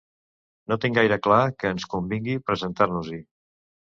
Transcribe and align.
No 0.71 0.77
tinc 0.85 0.95
gaire 0.99 1.17
clar 1.27 1.41
que 1.59 1.73
ens 1.75 1.85
convingui 1.93 2.39
presentar-nos-hi. 2.47 3.21